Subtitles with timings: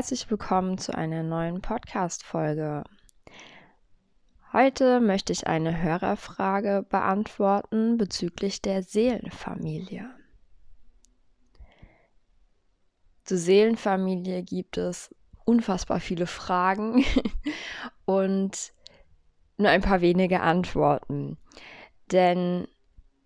[0.00, 2.84] herzlich willkommen zu einer neuen Podcast-Folge.
[4.50, 10.08] Heute möchte ich eine Hörerfrage beantworten bezüglich der Seelenfamilie.
[13.24, 17.04] Zur Seelenfamilie gibt es unfassbar viele Fragen
[18.06, 18.72] und
[19.58, 21.36] nur ein paar wenige Antworten.
[22.10, 22.66] Denn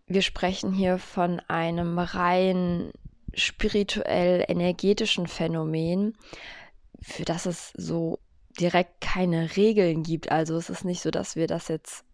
[0.09, 2.91] wir sprechen hier von einem rein
[3.37, 6.17] spirituell energetischen Phänomen,
[7.05, 8.19] für das es so
[8.59, 10.33] direkt keine Regeln gibt.
[10.33, 12.05] Also es ist nicht so, dass wir das jetzt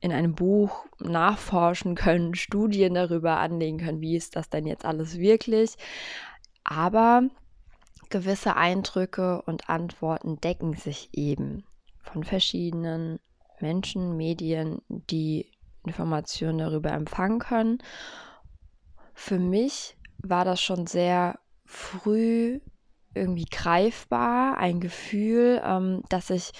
[0.00, 5.18] in einem Buch nachforschen können, Studien darüber anlegen können, wie ist das denn jetzt alles
[5.18, 5.76] wirklich.
[6.62, 7.22] Aber
[8.10, 11.64] gewisse Eindrücke und Antworten decken sich eben
[12.00, 13.18] von verschiedenen
[13.60, 15.50] Menschen, Medien, die
[15.84, 17.78] Informationen darüber empfangen können.
[19.14, 22.60] Für mich war das schon sehr früh
[23.14, 26.52] irgendwie greifbar, ein Gefühl, ähm, dass ich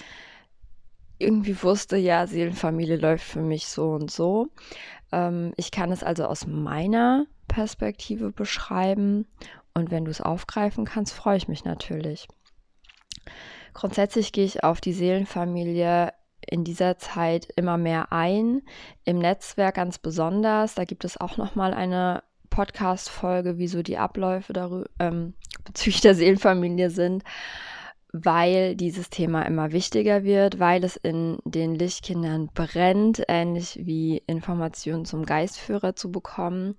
[1.17, 4.47] irgendwie wusste, ja, Seelenfamilie läuft für mich so und so.
[5.11, 9.27] Ähm, ich kann es also aus meiner Perspektive beschreiben
[9.73, 12.27] und wenn du es aufgreifen kannst, freue ich mich natürlich.
[13.73, 16.13] Grundsätzlich gehe ich auf die Seelenfamilie
[16.45, 18.61] in dieser Zeit immer mehr ein,
[19.03, 20.75] im Netzwerk ganz besonders.
[20.75, 25.33] Da gibt es auch noch mal eine Podcast-Folge, wie so die Abläufe darüber, ähm,
[25.69, 27.23] bezüglich der Seelenfamilie sind,
[28.11, 35.05] weil dieses Thema immer wichtiger wird, weil es in den Lichtkindern brennt, ähnlich wie Informationen
[35.05, 36.75] zum Geistführer zu bekommen.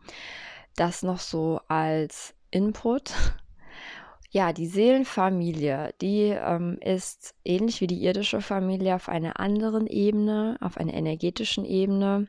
[0.77, 3.13] Das noch so als Input.
[4.33, 10.57] Ja, die Seelenfamilie, die ähm, ist ähnlich wie die irdische Familie auf einer anderen Ebene,
[10.61, 12.29] auf einer energetischen Ebene.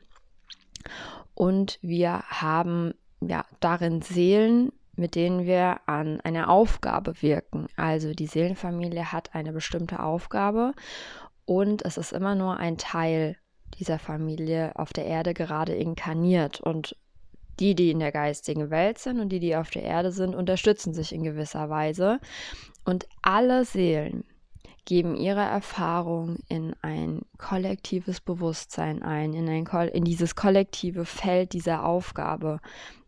[1.34, 7.66] Und wir haben ja darin Seelen, mit denen wir an einer Aufgabe wirken.
[7.76, 10.72] Also die Seelenfamilie hat eine bestimmte Aufgabe
[11.44, 13.36] und es ist immer nur ein Teil
[13.78, 16.60] dieser Familie auf der Erde gerade inkarniert.
[16.60, 16.96] Und
[17.58, 20.94] die, die in der geistigen Welt sind und die, die auf der Erde sind, unterstützen
[20.94, 22.20] sich in gewisser Weise.
[22.84, 24.24] Und alle Seelen
[24.84, 31.84] geben ihre Erfahrung in ein kollektives Bewusstsein ein, in, ein, in dieses kollektive Feld dieser
[31.84, 32.60] Aufgabe,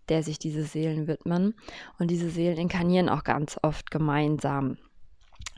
[0.08, 1.54] der sich diese Seelen widmen.
[1.98, 4.78] Und diese Seelen inkarnieren auch ganz oft gemeinsam.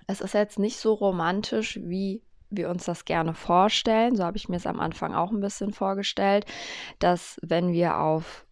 [0.07, 4.15] Es ist jetzt nicht so romantisch, wie wir uns das gerne vorstellen.
[4.15, 6.47] So habe ich mir es am Anfang auch ein bisschen vorgestellt,
[6.99, 8.46] dass wenn wir auf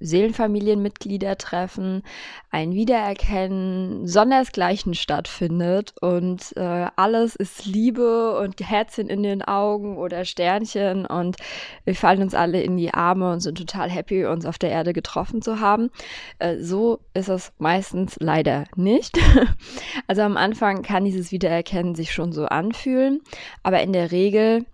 [0.00, 2.02] Seelenfamilienmitglieder treffen,
[2.50, 10.24] ein Wiedererkennen sondersgleichen stattfindet und äh, alles ist Liebe und Herzchen in den Augen oder
[10.24, 11.36] Sternchen und
[11.84, 14.92] wir fallen uns alle in die Arme und sind total happy, uns auf der Erde
[14.92, 15.90] getroffen zu haben.
[16.38, 19.18] Äh, so ist es meistens leider nicht.
[20.06, 23.22] also am Anfang kann dieses Wiedererkennen sich schon so anfühlen,
[23.62, 24.66] aber in der Regel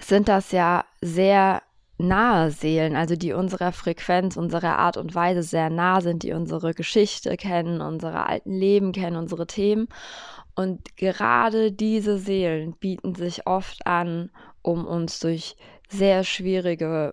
[0.00, 1.62] sind das ja sehr
[2.02, 6.74] nahe Seelen, also die unserer Frequenz, unserer Art und Weise sehr nah sind, die unsere
[6.74, 9.88] Geschichte kennen, unsere alten Leben kennen, unsere Themen.
[10.54, 14.30] Und gerade diese Seelen bieten sich oft an,
[14.60, 15.56] um uns durch
[15.88, 17.12] sehr schwierige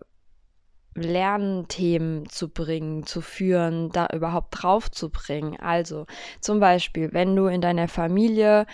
[0.95, 5.57] Lernthemen zu bringen, zu führen, da überhaupt drauf zu bringen.
[5.59, 6.05] Also
[6.41, 8.65] zum Beispiel, wenn du in deiner Familie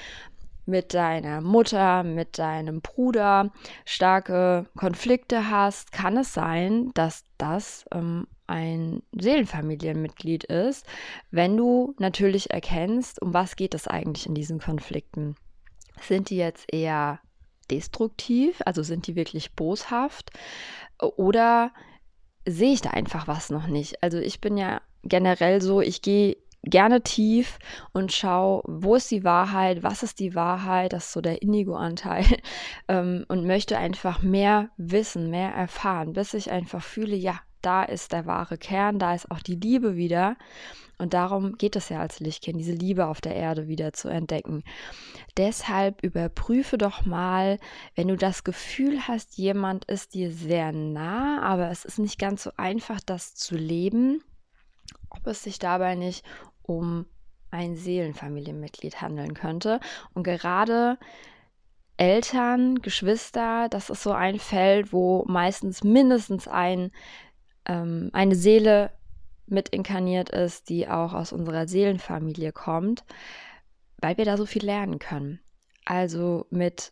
[0.66, 3.52] mit deiner Mutter, mit deinem Bruder
[3.86, 10.86] starke Konflikte hast, kann es sein, dass das ähm, ein Seelenfamilienmitglied ist,
[11.32, 15.36] wenn du natürlich erkennst, um was geht es eigentlich in diesen Konflikten.
[16.02, 17.20] Sind die jetzt eher
[17.72, 20.32] destruktiv, also sind die wirklich boshaft
[21.00, 21.72] oder
[22.46, 24.04] sehe ich da einfach was noch nicht?
[24.04, 27.60] Also ich bin ja generell so, ich gehe gerne tief
[27.94, 32.26] und schau, wo ist die Wahrheit, was ist die Wahrheit, das ist so der Indigo-Anteil
[32.88, 38.12] ähm, und möchte einfach mehr wissen, mehr erfahren, bis ich einfach fühle, ja, da ist
[38.12, 40.38] der wahre Kern, da ist auch die Liebe wieder.
[40.98, 44.64] Und darum geht es ja als Lichtkind, diese Liebe auf der Erde wieder zu entdecken.
[45.36, 47.60] Deshalb überprüfe doch mal,
[47.96, 52.44] wenn du das Gefühl hast, jemand ist dir sehr nah, aber es ist nicht ganz
[52.44, 54.24] so einfach, das zu leben,
[55.10, 56.24] ob es sich dabei nicht
[56.68, 57.06] um
[57.52, 59.80] ein Seelenfamilienmitglied handeln könnte.
[60.14, 60.98] Und gerade
[61.98, 66.92] Eltern, Geschwister, das ist so ein Feld, wo meistens mindestens ein,
[67.66, 68.92] ähm, eine Seele
[69.48, 73.06] mit inkarniert ist, die auch aus unserer Seelenfamilie kommt,
[74.02, 75.40] weil wir da so viel lernen können.
[75.86, 76.92] Also mit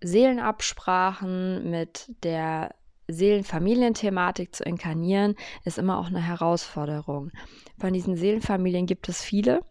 [0.00, 2.74] Seelenabsprachen, mit der
[3.08, 5.34] Seelenfamilienthematik zu inkarnieren,
[5.64, 7.30] ist immer auch eine Herausforderung.
[7.78, 9.64] Von diesen Seelenfamilien gibt es viele.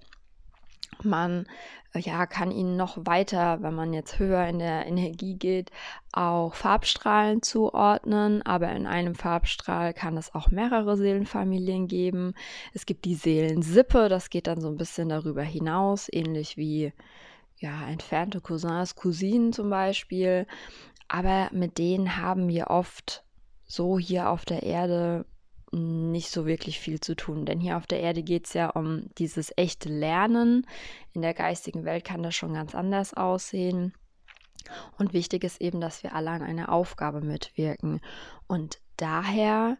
[1.04, 1.46] Man
[1.94, 5.72] äh, ja, kann ihnen noch weiter, wenn man jetzt höher in der Energie geht,
[6.12, 8.42] auch Farbstrahlen zuordnen.
[8.42, 12.34] Aber in einem Farbstrahl kann es auch mehrere Seelenfamilien geben.
[12.74, 16.94] Es gibt die Seelensippe, das geht dann so ein bisschen darüber hinaus, ähnlich wie
[17.60, 20.48] ja, entfernte Cousins, Cousinen zum Beispiel.
[21.08, 23.24] Aber mit denen haben wir oft
[23.68, 25.26] so hier auf der Erde
[25.72, 27.46] nicht so wirklich viel zu tun.
[27.46, 30.66] Denn hier auf der Erde geht es ja um dieses echte Lernen.
[31.14, 33.94] In der geistigen Welt kann das schon ganz anders aussehen.
[34.98, 38.02] Und wichtig ist eben, dass wir alle an einer Aufgabe mitwirken.
[38.48, 39.78] Und daher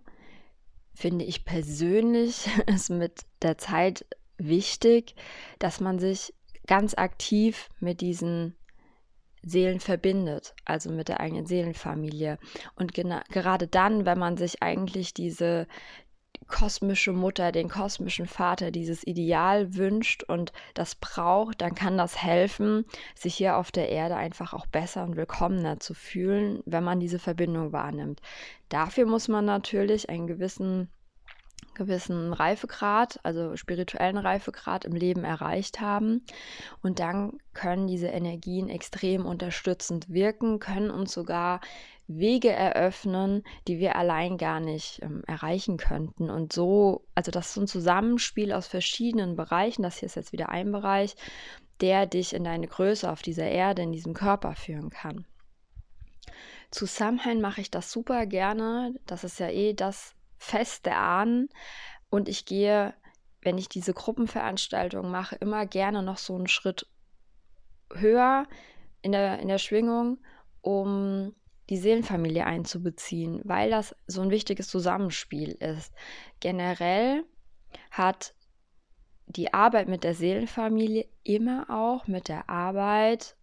[0.94, 4.06] finde ich persönlich es mit der Zeit
[4.38, 5.16] wichtig,
[5.60, 6.34] dass man sich
[6.68, 8.56] ganz aktiv mit diesen
[9.48, 12.38] Seelen verbindet, also mit der eigenen Seelenfamilie.
[12.76, 15.68] Und gerade dann, wenn man sich eigentlich diese
[16.48, 22.86] kosmische Mutter, den kosmischen Vater, dieses Ideal wünscht und das braucht, dann kann das helfen,
[23.16, 27.20] sich hier auf der Erde einfach auch besser und willkommener zu fühlen, wenn man diese
[27.20, 28.22] Verbindung wahrnimmt.
[28.70, 30.90] Dafür muss man natürlich einen gewissen
[31.78, 36.26] gewissen Reifegrad, also spirituellen Reifegrad im Leben erreicht haben.
[36.82, 41.62] Und dann können diese Energien extrem unterstützend wirken, können uns sogar
[42.08, 46.30] Wege eröffnen, die wir allein gar nicht ähm, erreichen könnten.
[46.30, 49.84] Und so, also das ist ein Zusammenspiel aus verschiedenen Bereichen.
[49.84, 51.16] Das hier ist jetzt wieder ein Bereich,
[51.82, 55.26] der dich in deine Größe auf dieser Erde, in diesem Körper führen kann.
[56.72, 58.96] Zu Samhain mache ich das super gerne.
[59.06, 61.50] Das ist ja eh das Fest der Ahnen.
[62.10, 62.94] Und ich gehe,
[63.42, 66.88] wenn ich diese Gruppenveranstaltung mache, immer gerne noch so einen Schritt
[67.94, 68.48] höher
[69.02, 70.20] in der, in der Schwingung,
[70.62, 71.34] um
[71.70, 75.94] die Seelenfamilie einzubeziehen, weil das so ein wichtiges Zusammenspiel ist.
[76.40, 77.24] Generell
[77.92, 78.34] hat
[79.26, 83.36] die Arbeit mit der Seelenfamilie immer auch mit der Arbeit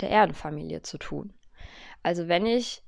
[0.00, 1.34] der Erdenfamilie zu tun.
[2.02, 2.82] Also wenn ich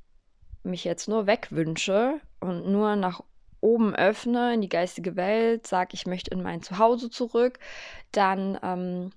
[0.62, 3.23] mich jetzt nur wegwünsche und nur nach
[3.61, 7.59] oben öffne in die geistige Welt, sage, ich möchte in mein Zuhause zurück,
[8.11, 9.12] dann ähm,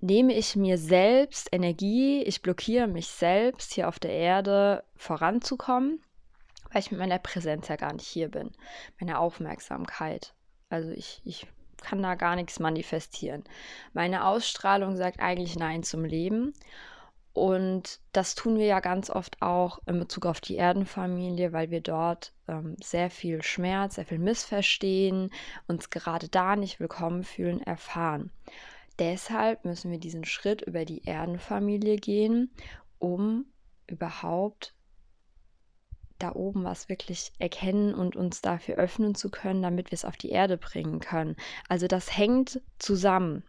[0.00, 6.02] nehme ich mir selbst Energie, ich blockiere mich selbst hier auf der Erde voranzukommen,
[6.70, 8.50] weil ich mit meiner Präsenz ja gar nicht hier bin,
[9.00, 10.34] meine Aufmerksamkeit.
[10.68, 11.46] Also ich, ich
[11.82, 13.44] kann da gar nichts manifestieren.
[13.92, 16.52] Meine Ausstrahlung sagt eigentlich Nein zum Leben.
[17.36, 21.82] Und das tun wir ja ganz oft auch in Bezug auf die Erdenfamilie, weil wir
[21.82, 25.30] dort ähm, sehr viel Schmerz, sehr viel Missverstehen,
[25.68, 28.30] uns gerade da nicht willkommen fühlen, erfahren.
[28.98, 32.54] Deshalb müssen wir diesen Schritt über die Erdenfamilie gehen,
[32.98, 33.44] um
[33.86, 34.74] überhaupt
[36.18, 40.16] da oben was wirklich erkennen und uns dafür öffnen zu können, damit wir es auf
[40.16, 41.36] die Erde bringen können.
[41.68, 43.44] Also das hängt zusammen.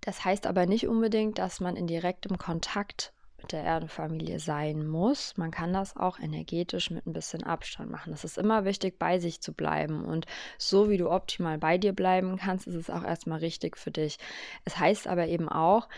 [0.00, 5.36] Das heißt aber nicht unbedingt, dass man in direktem Kontakt mit der Erdenfamilie sein muss.
[5.36, 8.12] Man kann das auch energetisch mit ein bisschen Abstand machen.
[8.12, 10.04] Es ist immer wichtig, bei sich zu bleiben.
[10.04, 10.26] Und
[10.58, 14.18] so wie du optimal bei dir bleiben kannst, ist es auch erstmal richtig für dich.
[14.64, 15.88] Es heißt aber eben auch,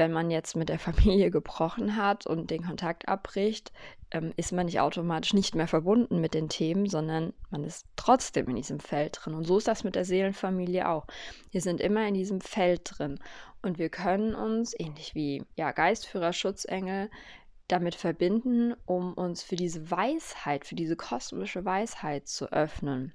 [0.00, 3.70] wenn man jetzt mit der Familie gebrochen hat und den Kontakt abbricht,
[4.10, 8.48] ähm, ist man nicht automatisch nicht mehr verbunden mit den Themen, sondern man ist trotzdem
[8.48, 9.34] in diesem Feld drin.
[9.34, 11.06] Und so ist das mit der Seelenfamilie auch.
[11.50, 13.20] Wir sind immer in diesem Feld drin.
[13.60, 17.10] Und wir können uns, ähnlich wie ja, Geistführer, Schutzengel,
[17.68, 23.12] damit verbinden, um uns für diese Weisheit, für diese kosmische Weisheit zu öffnen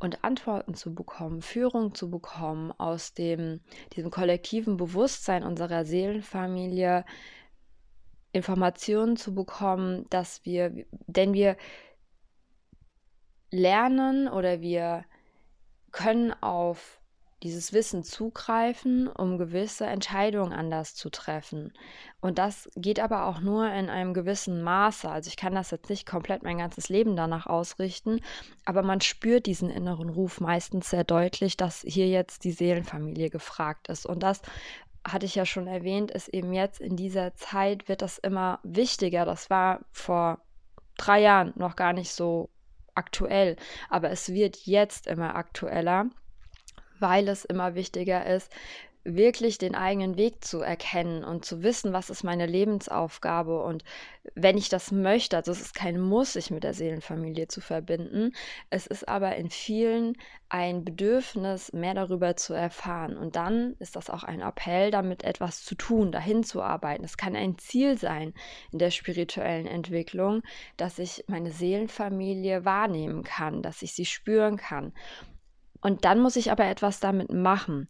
[0.00, 3.60] und Antworten zu bekommen, Führung zu bekommen aus dem,
[3.94, 7.04] diesem kollektiven Bewusstsein unserer Seelenfamilie,
[8.32, 11.56] Informationen zu bekommen, dass wir, denn wir
[13.50, 15.04] lernen oder wir
[15.90, 16.97] können auf
[17.42, 21.72] dieses Wissen zugreifen, um gewisse Entscheidungen anders zu treffen.
[22.20, 25.08] Und das geht aber auch nur in einem gewissen Maße.
[25.08, 28.20] Also ich kann das jetzt nicht komplett mein ganzes Leben danach ausrichten,
[28.64, 33.88] aber man spürt diesen inneren Ruf meistens sehr deutlich, dass hier jetzt die Seelenfamilie gefragt
[33.88, 34.04] ist.
[34.04, 34.42] Und das
[35.06, 39.24] hatte ich ja schon erwähnt, ist eben jetzt in dieser Zeit wird das immer wichtiger.
[39.24, 40.40] Das war vor
[40.96, 42.50] drei Jahren noch gar nicht so
[42.96, 43.54] aktuell,
[43.88, 46.10] aber es wird jetzt immer aktueller
[47.00, 48.50] weil es immer wichtiger ist,
[49.16, 53.84] wirklich den eigenen Weg zu erkennen und zu wissen, was ist meine Lebensaufgabe und
[54.34, 58.32] wenn ich das möchte, also es ist kein Muss, sich mit der Seelenfamilie zu verbinden,
[58.70, 60.16] es ist aber in vielen
[60.50, 65.64] ein Bedürfnis, mehr darüber zu erfahren und dann ist das auch ein Appell, damit etwas
[65.64, 67.04] zu tun, dahin zu arbeiten.
[67.04, 68.34] Es kann ein Ziel sein
[68.72, 70.42] in der spirituellen Entwicklung,
[70.76, 74.92] dass ich meine Seelenfamilie wahrnehmen kann, dass ich sie spüren kann.
[75.80, 77.88] Und dann muss ich aber etwas damit machen.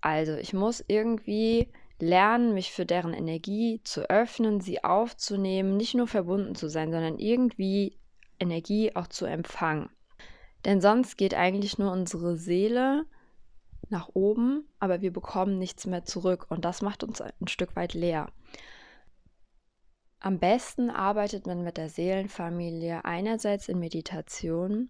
[0.00, 6.08] Also ich muss irgendwie lernen, mich für deren Energie zu öffnen, sie aufzunehmen, nicht nur
[6.08, 7.96] verbunden zu sein, sondern irgendwie
[8.40, 9.88] Energie auch zu empfangen.
[10.64, 13.04] Denn sonst geht eigentlich nur unsere Seele
[13.88, 17.94] nach oben, aber wir bekommen nichts mehr zurück und das macht uns ein Stück weit
[17.94, 18.32] leer.
[20.18, 24.88] Am besten arbeitet man mit der Seelenfamilie einerseits in Meditation,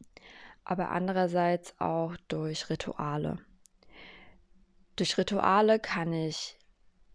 [0.64, 3.38] aber andererseits auch durch Rituale.
[4.97, 6.59] Durch Rituale kann ich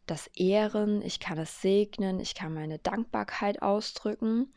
[0.06, 4.54] das ehren, ich kann es segnen, ich kann meine Dankbarkeit ausdrücken.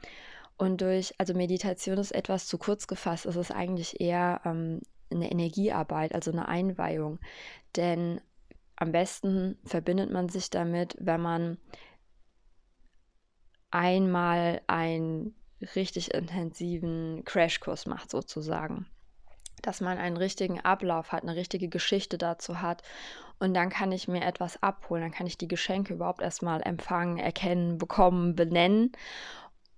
[0.56, 4.80] Und durch, also Meditation ist etwas zu kurz gefasst, es ist eigentlich eher ähm,
[5.10, 7.18] eine Energiearbeit, also eine Einweihung.
[7.76, 8.20] Denn
[8.76, 11.58] am besten verbindet man sich damit, wenn man
[13.70, 15.34] einmal einen
[15.74, 18.86] richtig intensiven Crashkurs macht, sozusagen
[19.62, 22.82] dass man einen richtigen Ablauf hat, eine richtige Geschichte dazu hat.
[23.38, 27.18] Und dann kann ich mir etwas abholen, dann kann ich die Geschenke überhaupt erstmal empfangen,
[27.18, 28.92] erkennen, bekommen, benennen.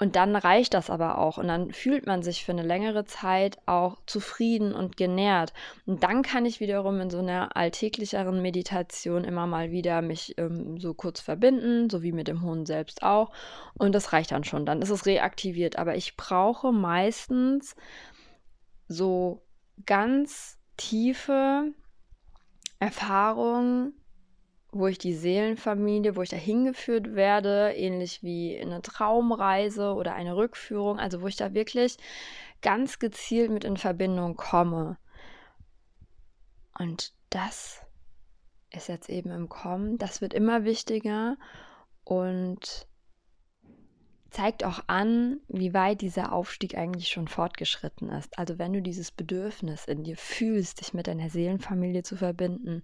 [0.02, 1.38] Und dann reicht das aber auch.
[1.38, 5.52] Und dann fühlt man sich für eine längere Zeit auch zufrieden und genährt.
[5.86, 10.80] Und dann kann ich wiederum in so einer alltäglicheren Meditation immer mal wieder mich ähm,
[10.80, 13.30] so kurz verbinden, so wie mit dem Hund selbst auch.
[13.74, 14.66] Und das reicht dann schon.
[14.66, 15.76] Dann ist es reaktiviert.
[15.76, 17.76] Aber ich brauche meistens
[18.88, 19.40] so
[19.86, 21.70] ganz tiefe
[22.80, 23.92] Erfahrung,
[24.72, 30.34] wo ich die Seelenfamilie, wo ich da hingeführt werde, ähnlich wie eine Traumreise oder eine
[30.34, 31.98] Rückführung, also wo ich da wirklich
[32.62, 34.96] ganz gezielt mit in Verbindung komme.
[36.78, 37.82] Und das
[38.70, 41.36] ist jetzt eben im Kommen, das wird immer wichtiger
[42.04, 42.88] und
[44.32, 48.38] zeigt auch an, wie weit dieser Aufstieg eigentlich schon fortgeschritten ist.
[48.38, 52.82] Also wenn du dieses Bedürfnis in dir fühlst, dich mit deiner Seelenfamilie zu verbinden,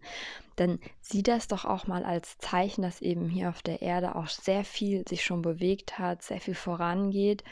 [0.56, 4.28] dann sieh das doch auch mal als Zeichen, dass eben hier auf der Erde auch
[4.28, 7.44] sehr viel sich schon bewegt hat, sehr viel vorangeht.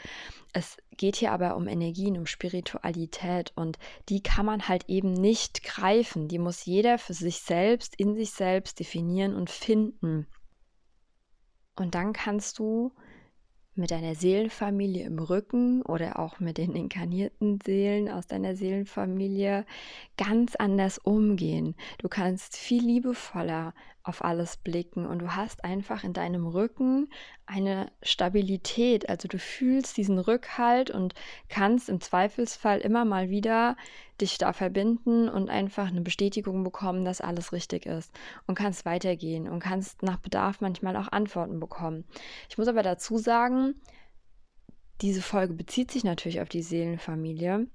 [0.53, 5.63] Es geht hier aber um Energien, um Spiritualität und die kann man halt eben nicht
[5.63, 6.27] greifen.
[6.27, 10.27] Die muss jeder für sich selbst, in sich selbst definieren und finden.
[11.75, 12.93] Und dann kannst du
[13.77, 19.65] mit deiner Seelenfamilie im Rücken oder auch mit den inkarnierten Seelen aus deiner Seelenfamilie
[20.17, 21.75] ganz anders umgehen.
[21.99, 23.73] Du kannst viel liebevoller
[24.07, 27.09] auf alles blicken und du hast einfach in deinem Rücken
[27.45, 29.09] eine Stabilität.
[29.09, 31.13] Also du fühlst diesen Rückhalt und
[31.49, 33.75] kannst im Zweifelsfall immer mal wieder
[34.19, 38.11] dich da verbinden und einfach eine Bestätigung bekommen, dass alles richtig ist
[38.47, 42.05] und kannst weitergehen und kannst nach Bedarf manchmal auch Antworten bekommen.
[42.49, 43.75] Ich muss aber dazu sagen,
[45.01, 47.67] diese Folge bezieht sich natürlich auf die Seelenfamilie.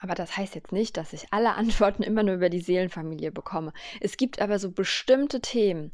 [0.00, 3.72] Aber das heißt jetzt nicht, dass ich alle Antworten immer nur über die Seelenfamilie bekomme.
[4.00, 5.92] Es gibt aber so bestimmte Themen.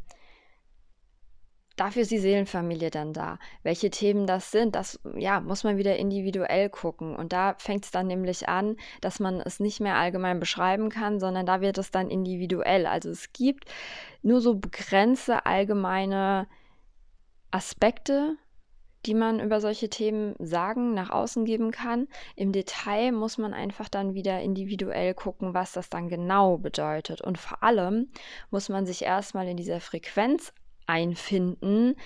[1.77, 3.39] Dafür ist die Seelenfamilie dann da.
[3.63, 7.15] Welche Themen das sind, das ja, muss man wieder individuell gucken.
[7.15, 11.21] Und da fängt es dann nämlich an, dass man es nicht mehr allgemein beschreiben kann,
[11.21, 12.85] sondern da wird es dann individuell.
[12.87, 13.67] Also es gibt
[14.23, 16.49] nur so begrenzte allgemeine
[17.53, 18.37] Aspekte,
[19.09, 22.09] die man über solche Themen sagen, nach außen geben kann.
[22.37, 27.23] Im Detail muss man einfach dann wieder individuell gucken, was das dann genau bedeutet.
[27.23, 28.11] Und vor allem
[28.51, 30.53] muss man sich erstmal in dieser Frequenz
[30.87, 31.97] einfinden,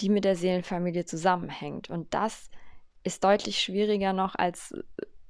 [0.00, 1.90] die mit der Seelenfamilie zusammenhängt.
[1.90, 2.48] Und das
[3.04, 4.74] ist deutlich schwieriger noch als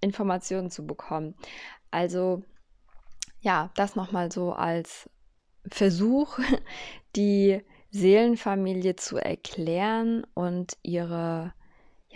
[0.00, 1.34] Informationen zu bekommen.
[1.90, 2.44] Also
[3.40, 5.10] ja, das nochmal so als
[5.66, 6.38] Versuch,
[7.16, 11.52] die Seelenfamilie zu erklären und ihre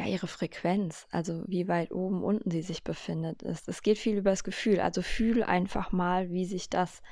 [0.00, 3.68] ja, ihre Frequenz, also wie weit oben, unten sie sich befindet, ist.
[3.68, 4.80] Es geht viel über das Gefühl.
[4.80, 7.02] Also fühl einfach mal, wie sich das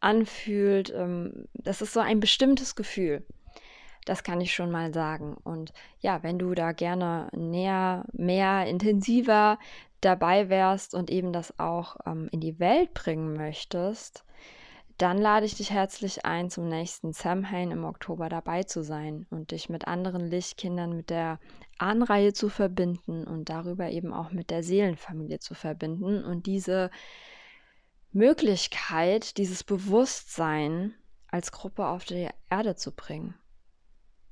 [0.00, 0.90] anfühlt.
[0.96, 3.26] Ähm, das ist so ein bestimmtes Gefühl.
[4.06, 5.36] Das kann ich schon mal sagen.
[5.44, 9.58] Und ja, wenn du da gerne näher, mehr, intensiver
[10.00, 14.24] dabei wärst und eben das auch ähm, in die Welt bringen möchtest,
[15.00, 19.50] dann lade ich dich herzlich ein, zum nächsten Samhain im Oktober dabei zu sein und
[19.50, 21.38] dich mit anderen Lichtkindern mit der
[21.78, 26.90] Ahnenreihe zu verbinden und darüber eben auch mit der Seelenfamilie zu verbinden und diese
[28.12, 30.94] Möglichkeit, dieses Bewusstsein
[31.28, 33.34] als Gruppe auf die Erde zu bringen.